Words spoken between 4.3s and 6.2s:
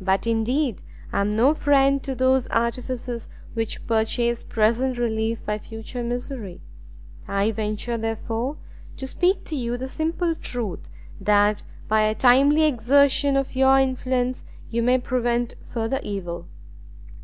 present relief by future